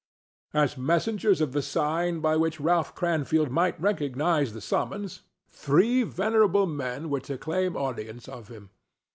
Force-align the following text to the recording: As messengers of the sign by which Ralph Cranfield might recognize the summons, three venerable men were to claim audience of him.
As 0.55 0.79
messengers 0.79 1.41
of 1.41 1.51
the 1.53 1.61
sign 1.61 2.21
by 2.21 2.35
which 2.35 2.59
Ralph 2.59 2.95
Cranfield 2.95 3.51
might 3.51 3.79
recognize 3.79 4.51
the 4.51 4.59
summons, 4.59 5.21
three 5.51 6.01
venerable 6.01 6.65
men 6.65 7.11
were 7.11 7.19
to 7.21 7.37
claim 7.37 7.77
audience 7.77 8.27
of 8.27 8.47
him. 8.47 8.71